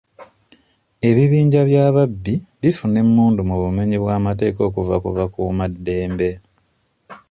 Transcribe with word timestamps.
Ebibinja 1.09 1.61
by'ababbi 1.69 2.33
bifuna 2.61 2.97
emmundu 3.03 3.41
mu 3.49 3.55
bumenyi 3.61 3.97
bw'amateeka 3.99 4.59
okuva 4.69 4.95
ku 5.03 5.09
bakuumaddembe. 5.17 6.29